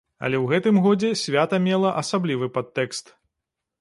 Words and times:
Але 0.27 0.37
ў 0.43 0.53
гэтым 0.53 0.79
годзе 0.85 1.11
свята 1.23 1.61
мела 1.67 1.93
асаблівы 2.03 2.47
падтэкст. 2.57 3.15